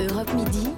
[0.00, 0.68] Europe Midi.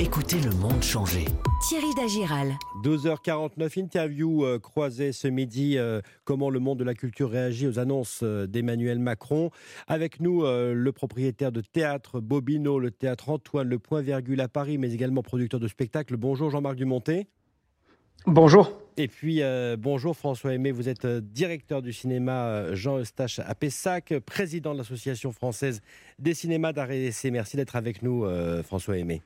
[0.00, 1.26] Écoutez le monde changer.
[1.68, 2.52] Thierry Dagiral.
[2.82, 5.76] 12h49, interview euh, croisée ce midi.
[5.76, 9.50] euh, comment le monde de la culture réagit aux annonces euh, d'Emmanuel Macron.
[9.88, 14.48] Avec nous, euh, le propriétaire de théâtre Bobino, le théâtre Antoine, le Point Virgule à
[14.48, 16.16] Paris, mais également producteur de spectacles.
[16.16, 17.26] Bonjour Jean-Marc Dumonté.
[18.26, 18.81] Bonjour.
[18.98, 23.38] Et puis euh, bonjour François Aimé, vous êtes euh, directeur du cinéma euh, Jean Eustache
[23.38, 25.80] à Pessac, président de l'Association française
[26.18, 27.30] des cinémas d'art et d'essai.
[27.30, 29.22] Merci d'être avec nous euh, François Aimé.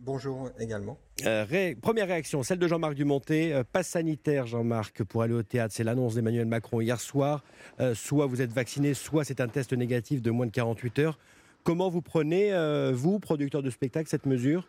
[0.00, 0.96] Bonjour également.
[1.26, 3.52] Euh, ré- première réaction, celle de Jean-Marc Dumonté.
[3.52, 5.74] Euh, passe sanitaire, Jean-Marc, pour aller au théâtre.
[5.76, 7.42] C'est l'annonce d'Emmanuel Macron hier soir.
[7.80, 11.18] Euh, soit vous êtes vacciné, soit c'est un test négatif de moins de 48 heures.
[11.64, 12.52] Comment vous prenez,
[12.94, 14.68] vous, producteur de spectacle, cette mesure?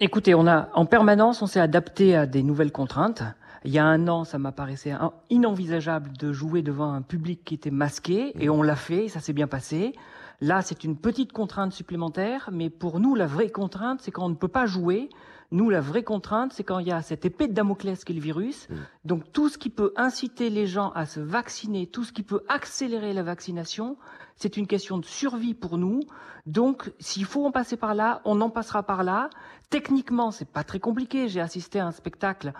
[0.00, 3.24] Écoutez, on a en permanence, on s'est adapté à des nouvelles contraintes.
[3.64, 7.54] Il y a un an, ça m'apparaissait in- inenvisageable de jouer devant un public qui
[7.54, 9.94] était masqué, et on l'a fait, et ça s'est bien passé.
[10.40, 14.28] Là, c'est une petite contrainte supplémentaire, mais pour nous, la vraie contrainte, c'est quand on
[14.28, 15.08] ne peut pas jouer.
[15.50, 18.14] Nous, la vraie contrainte, c'est quand il y a cette épée de Damoclès qui est
[18.14, 18.68] le virus.
[19.04, 22.42] Donc, tout ce qui peut inciter les gens à se vacciner, tout ce qui peut
[22.48, 23.96] accélérer la vaccination,
[24.36, 26.00] c'est une question de survie pour nous.
[26.46, 29.30] Donc, s'il faut en passer par là, on en passera par là.
[29.70, 31.28] Techniquement, c'est pas très compliqué.
[31.28, 32.52] J'ai assisté à un spectacle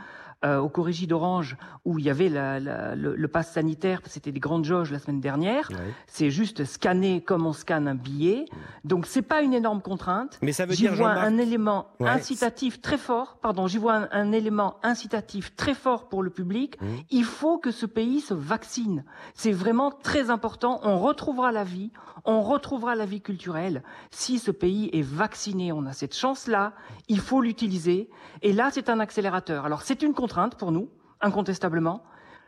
[0.45, 4.01] euh, au Corrégie d'Orange où il y avait la- la- le, le pass sanitaire.
[4.07, 5.69] C'était des grandes jauges la semaine dernière.
[6.07, 8.45] C'est juste scanner comme on scanne un billet.
[8.85, 10.39] Donc, c'est pas une énorme contrainte.
[10.41, 12.09] Mais ça veut J'y dire, vois un élément Ouais.
[12.09, 13.39] incitatif très fort.
[13.43, 16.81] Pardon, j'y vois un, un élément incitatif très fort pour le public.
[16.81, 16.87] Mmh.
[17.11, 19.05] Il faut que ce pays se vaccine.
[19.35, 20.79] C'est vraiment très important.
[20.85, 21.91] On retrouvera la vie,
[22.25, 23.83] on retrouvera la vie culturelle.
[24.13, 26.75] Si ce pays est vacciné, on a cette chance-là.
[27.09, 28.09] Il faut l'utiliser.
[28.43, 29.65] Et là, c'est un accélérateur.
[29.65, 30.28] Alors, c'est une contrainte
[30.59, 30.91] pour nous,
[31.21, 32.03] incontestablement.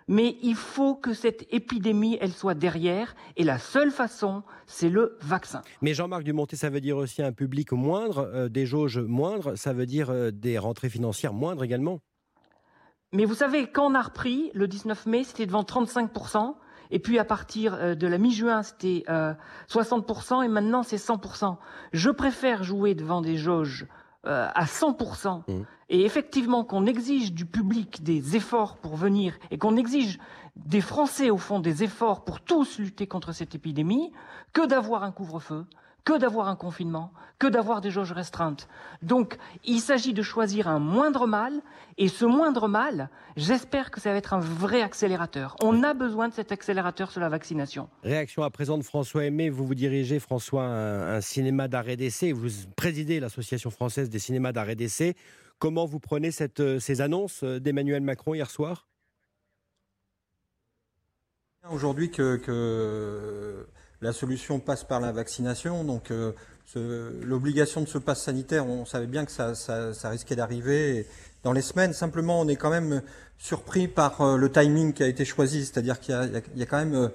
[0.09, 3.15] Mais il faut que cette épidémie, elle soit derrière.
[3.37, 5.63] Et la seule façon, c'est le vaccin.
[5.83, 9.73] Mais Jean-Marc Dumonté, ça veut dire aussi un public moindre, euh, des jauges moindres, ça
[9.73, 12.01] veut dire euh, des rentrées financières moindres également.
[13.13, 16.55] Mais vous savez, quand on a repris le 19 mai, c'était devant 35%.
[16.91, 19.33] Et puis à partir euh, de la mi-juin, c'était euh,
[19.69, 20.45] 60%.
[20.45, 21.57] Et maintenant, c'est 100%.
[21.93, 23.87] Je préfère jouer devant des jauges
[24.27, 25.43] euh, à 100%.
[25.49, 25.67] Mhm.
[25.89, 30.19] Et effectivement, qu'on exige du public des efforts pour venir et qu'on exige
[30.57, 34.13] des Français, au fond, des efforts pour tous lutter contre cette épidémie,
[34.53, 35.65] que d'avoir un couvre-feu,
[36.05, 38.69] que d'avoir un confinement, que d'avoir des jauges restreintes.
[39.03, 41.61] Donc, il s'agit de choisir un moindre mal,
[41.99, 45.57] et ce moindre mal, j'espère que ça va être un vrai accélérateur.
[45.63, 47.89] On a besoin de cet accélérateur sur la vaccination.
[48.03, 49.51] Réaction à présent de François Aimé.
[49.51, 52.33] Vous vous dirigez, François, un, un cinéma d'art et d'essai.
[52.33, 55.15] Vous présidez l'Association française des cinémas d'art et d'essai.
[55.59, 58.87] Comment vous prenez cette, euh, ces annonces euh, d'Emmanuel Macron hier soir?
[61.71, 63.67] Aujourd'hui que, que
[64.03, 66.33] la solution passe par la vaccination, donc euh,
[67.23, 71.07] l'obligation de ce pass sanitaire, on savait bien que ça, ça- ça risquait d'arriver
[71.43, 71.93] dans les semaines.
[71.93, 73.03] Simplement, on est quand même
[73.39, 76.79] surpris par euh, le timing qui a été choisi, c'est-à-dire qu'il y y a- quand
[76.79, 77.09] même euh,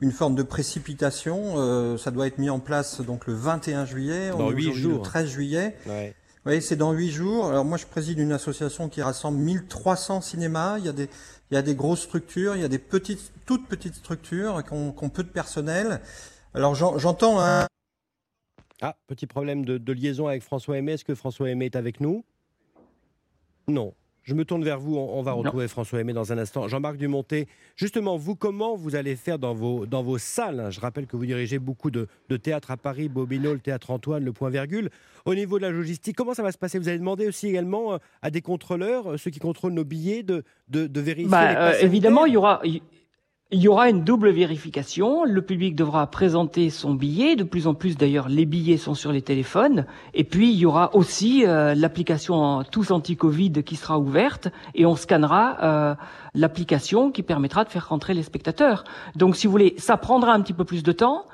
[0.00, 1.54] une forme de précipitation.
[1.56, 4.68] Euh, ça doit être mis en place donc le 21 juillet, Dans on est huit
[4.68, 4.92] aujourd'hui jours.
[4.98, 5.76] le 13 juillet.
[5.86, 6.14] Ouais.
[6.46, 7.46] Oui, c'est dans huit jours.
[7.48, 10.78] Alors moi, je préside une association qui rassemble 1300 cinémas.
[10.78, 11.08] Il y a des,
[11.50, 14.72] il y a des grosses structures, il y a des petites, toutes petites structures qui
[14.72, 16.00] ont, peu de personnel.
[16.54, 17.66] Alors j'en- j'entends un...
[18.80, 20.92] Ah, petit problème de, de liaison avec François Aimé.
[20.92, 22.24] Est-ce que François Aimé est avec nous?
[23.68, 23.94] Non.
[24.24, 24.96] Je me tourne vers vous.
[24.96, 25.38] On, on va Non.
[25.38, 26.66] retrouver François Aimé dans un instant.
[26.66, 27.46] Jean-Marc Dumonté,
[27.76, 31.26] justement, vous, comment vous allez faire dans vos, dans vos salles Je rappelle que vous
[31.26, 34.88] dirigez beaucoup de, de théâtres à Paris, Bobino, le théâtre Antoine, le Point Virgule.
[35.26, 36.78] Au niveau de la logistique, comment ça va se passer?
[36.78, 40.22] Vous allez demander aussi également euh, à des contrôleurs, euh, ceux qui contrôlent nos billets,
[40.22, 42.62] de, de, de vérifier Bah, les euh, évidemment, il y aura,
[43.50, 45.24] il y aura une double vérification.
[45.24, 47.36] Le public devra présenter son billet.
[47.36, 49.86] De plus en plus, d'ailleurs, les billets sont sur les téléphones.
[50.14, 54.96] Et puis, il y aura aussi euh, l'application tous anti-Covid qui sera ouverte et on
[54.96, 55.94] scannera euh,
[56.34, 58.84] l'application qui permettra de faire rentrer les spectateurs.
[59.14, 61.26] Donc, si vous voulez, ça prendra un petit peu plus de temps.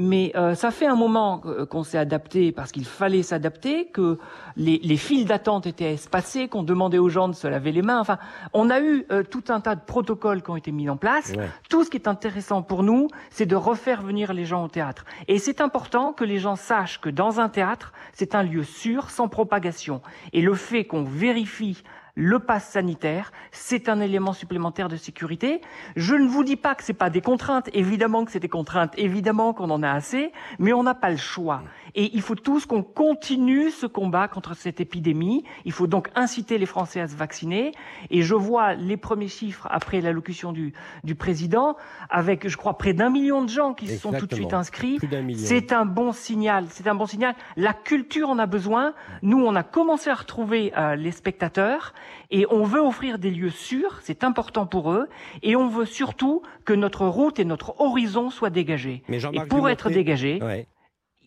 [0.00, 4.20] Mais euh, ça fait un moment qu'on s'est adapté parce qu'il fallait s'adapter, que
[4.56, 7.98] les, les files d'attente étaient espacées, qu'on demandait aux gens de se laver les mains.
[7.98, 8.18] Enfin,
[8.52, 11.32] on a eu euh, tout un tas de protocoles qui ont été mis en place.
[11.36, 11.48] Ouais.
[11.68, 15.04] Tout ce qui est intéressant pour nous, c'est de refaire venir les gens au théâtre.
[15.26, 19.10] Et c'est important que les gens sachent que dans un théâtre, c'est un lieu sûr,
[19.10, 20.00] sans propagation.
[20.32, 21.82] Et le fait qu'on vérifie
[22.18, 25.60] le pass sanitaire, c'est un élément supplémentaire de sécurité.
[25.94, 28.92] Je ne vous dis pas que c'est pas des contraintes, évidemment que c'est des contraintes,
[28.96, 31.62] évidemment qu'on en a assez, mais on n'a pas le choix.
[31.94, 35.44] Et il faut tous qu'on continue ce combat contre cette épidémie.
[35.64, 37.70] Il faut donc inciter les Français à se vacciner.
[38.10, 40.72] Et je vois les premiers chiffres après l'allocution du,
[41.04, 41.76] du président,
[42.10, 44.98] avec, je crois, près d'un million de gens qui se sont tout de suite inscrits.
[45.36, 46.66] C'est un bon signal.
[46.70, 47.36] C'est un bon signal.
[47.56, 48.92] La culture en a besoin.
[49.22, 51.94] Nous, on a commencé à retrouver euh, les spectateurs
[52.30, 53.98] et on veut offrir des lieux sûrs.
[54.02, 55.08] C'est important pour eux.
[55.42, 59.02] Et on veut surtout que notre route et notre horizon soient dégagés.
[59.08, 60.40] et pour être dégagés,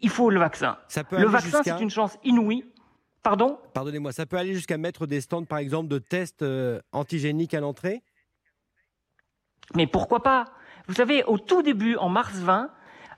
[0.02, 0.78] il faut le vaccin.
[1.12, 2.66] le vaccin, c'est une chance inouïe.
[3.24, 3.60] Pardon?
[3.74, 7.60] Pardonnez-moi, ça peut aller jusqu'à mettre des stands, par exemple, de tests euh, antigéniques à
[7.60, 8.02] l'entrée?
[9.76, 10.46] Mais pourquoi pas?
[10.88, 12.72] Vous savez, au tout début, en mars 20,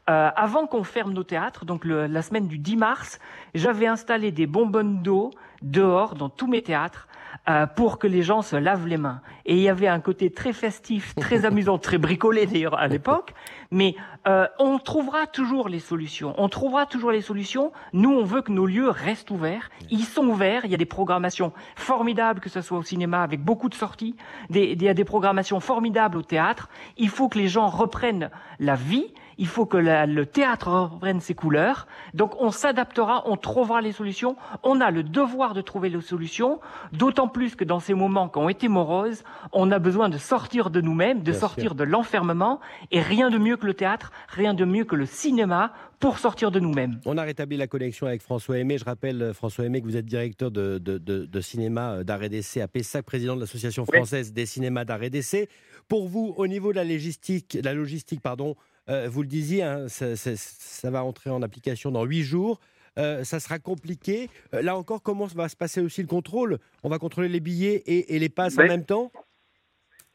[0.09, 3.19] euh, avant qu'on ferme nos théâtres, donc la semaine du 10 mars,
[3.55, 7.07] j'avais installé des bonbonnes d'eau dehors dans tous mes théâtres
[7.49, 9.21] euh, pour que les gens se lavent les mains.
[9.45, 13.33] Et il y avait un côté très festif, très amusant, très bricolé d'ailleurs à l'époque.
[13.71, 13.95] Mais
[14.27, 16.33] euh, on trouvera toujours les solutions.
[16.37, 17.71] On trouvera toujours les solutions.
[17.91, 19.69] Nous, on veut que nos lieux restent ouverts.
[19.89, 20.63] Ils sont ouverts.
[20.63, 24.15] Il y a des programmations formidables, que ce soit au cinéma avec beaucoup de sorties.
[24.49, 26.69] Des, il y a des programmations formidables au théâtre.
[26.97, 28.29] Il faut que les gens reprennent
[28.59, 31.87] la vie il faut que le théâtre reprenne ses couleurs.
[32.13, 34.35] Donc on s'adaptera, on trouvera les solutions.
[34.63, 36.59] On a le devoir de trouver les solutions,
[36.91, 40.69] d'autant plus que dans ces moments qui ont été moroses, on a besoin de sortir
[40.69, 42.59] de nous-mêmes, de sortir de l'enfermement,
[42.91, 46.51] et rien de mieux que le théâtre, rien de mieux que le cinéma pour sortir
[46.51, 46.99] de nous-mêmes.
[47.05, 48.77] On a rétabli la connexion avec François Aimé.
[48.77, 52.59] Je rappelle, euh, François Aimé, que vous êtes directeur de, cinéma euh, d'art et d'essai
[52.59, 55.47] à Pessac, président de l'Association française des cinémas d'art et d'essai.
[55.87, 58.57] Pour vous, au niveau de la logistique, la logistique pardon,
[58.89, 62.59] euh, vous le disiez, hein, ça, va entrer en application dans huit jours.
[62.99, 64.29] Euh, ça sera compliqué.
[64.53, 66.57] Euh, là encore, comment va se passer aussi le contrôle?
[66.83, 69.11] On va contrôler les billets et, les passes en même temps?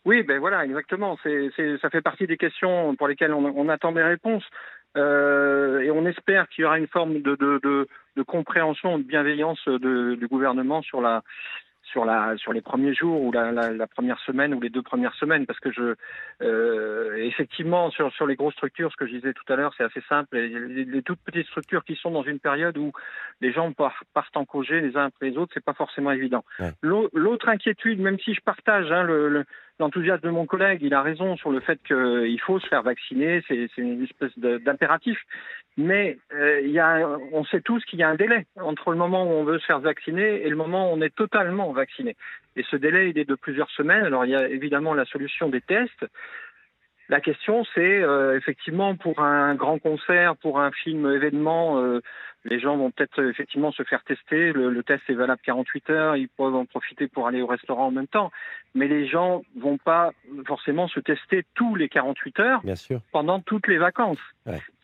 [0.05, 1.17] Oui, ben voilà, exactement.
[1.17, 4.44] ça fait partie des questions pour lesquelles on, attend des réponses.
[4.97, 7.88] et on espère qu'il y aura une forme de,
[8.26, 11.23] compréhension, de bienveillance du gouvernement sur la,
[11.90, 14.82] sur la sur les premiers jours ou la, la, la, première semaine ou les deux
[14.82, 15.94] premières semaines parce que je
[16.43, 19.85] euh, effectivement sur sur les grosses structures ce que je disais tout à l'heure c'est
[19.85, 20.37] assez simple.
[20.37, 22.93] Les, les, toutes petites structures qui sont dans une période où
[23.40, 26.44] les gens partent en congé les uns après les autres c'est pas forcément évident.
[26.82, 29.44] L'autre inquiétude même si je partage hein, le
[29.79, 33.43] l'enthousiasme de mon collègue, il a raison sur le fait qu'il faut se faire vacciner,
[33.49, 35.19] c'est une espèce d'impératif.
[35.77, 38.97] Mais euh, il y a, on sait tous qu'il y a un délai entre le
[38.97, 42.17] moment où on veut se faire vacciner et le moment où on est totalement vacciné.
[42.57, 44.05] Et ce délai, il est de plusieurs semaines.
[44.05, 46.05] Alors il y a évidemment la solution des tests.
[47.09, 52.03] La question, c'est euh, effectivement pour un grand concert, pour un film événement, euh,
[52.45, 54.53] les gens vont peut-être effectivement se faire tester.
[54.53, 57.91] Le, test est valable 48 heures, ils peuvent en profiter pour aller au restaurant en
[57.91, 58.31] même temps.
[58.75, 60.13] Mais les gens vont pas
[60.47, 62.63] forcément se tester tous les 48 heures
[63.11, 64.21] pendant toutes les vacances.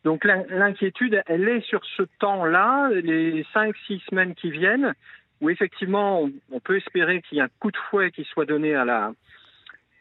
[0.04, 4.94] Donc l'inquiétude, elle est sur ce temps-là, les 5-6 semaines qui viennent,
[5.40, 8.74] où effectivement on peut espérer qu'il y ait un coup de fouet qui soit donné
[8.74, 9.12] à la,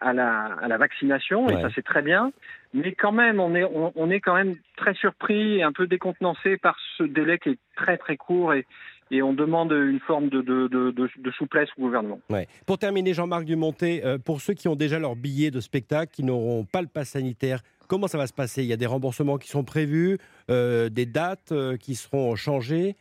[0.03, 2.31] à la, vaccination, et ça c'est très bien.
[2.73, 6.57] Mais quand même, on est, on, est quand même très surpris et un peu décontenancé
[6.57, 8.65] par ce délai qui est très très court et,
[9.11, 12.19] et on demande une forme de, de, de, souplesse au gouvernement.
[12.29, 12.47] Ouais.
[12.65, 16.23] Pour terminer, Jean-Marc Dumonté, euh, pour ceux qui ont déjà leur billet de spectacle, qui
[16.23, 18.63] n'auront pas le pass sanitaire, comment ça va se passer?
[18.63, 20.17] Il y a des remboursements qui sont prévus,
[20.49, 22.95] euh, des dates euh, qui seront changées?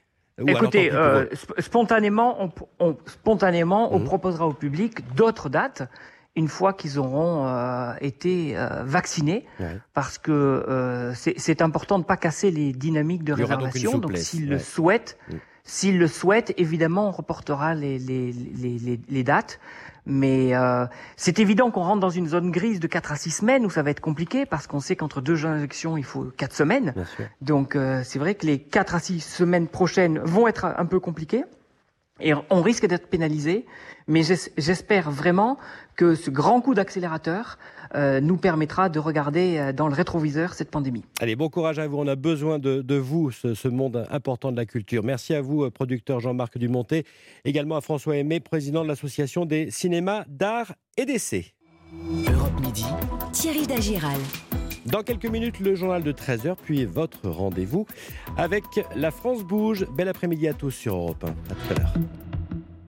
[0.47, 0.91] Écoutez,
[1.59, 2.51] spontanément,
[2.81, 4.05] on, spontanément, on mmh.
[4.05, 5.83] proposera au public d'autres dates
[6.35, 9.47] une fois qu'ils auront euh, été euh, vaccinés,
[9.93, 13.99] parce que euh, c'est important de ne pas casser les dynamiques de réservation.
[13.99, 15.35] Donc, s'ils le souhaitent, mm.
[15.65, 19.61] s'ils le souhaitent, évidemment, on reportera les, les, les, les dates.
[20.05, 20.53] Mais
[21.17, 23.85] c'est évident qu'on rentre dans une zone grise de 4 à 6 semaines où ça
[23.85, 26.93] va être compliqué parce qu'on sait qu'entre deux injections, il faut 4 semaines.
[27.41, 31.45] Donc c'est vrai que les 4 à 6 semaines prochaines vont être un peu compliquées.
[32.23, 33.67] Et on risque d'être pénalisé,
[34.07, 35.59] mais j'espère vraiment
[35.97, 37.59] que ce grand coup d'accélérateur
[37.95, 41.05] euh, nous permettra de regarder euh, dans le rétroviseur cette pandémie.
[41.21, 41.99] Allez, bon courage à vous.
[41.99, 45.05] On a besoin de, vous, ce, monde important de la culture.
[45.05, 47.05] Merci à vous, euh, producteur Jean-Marc Dumonté.
[47.45, 51.55] Également à François Aimé, président de l'Association des cinémas d'art et d'essai.
[52.27, 52.87] Europe Midi.
[53.33, 54.19] Thierry Dagiral.
[54.87, 57.87] Dans quelques minutes, le journal de 13h, puis votre rendez-vous
[58.37, 58.65] avec
[58.97, 59.87] La France Bouge.
[59.97, 61.29] Bel après-midi à tous sur Europe 1.
[61.29, 61.95] À tout à l'heure.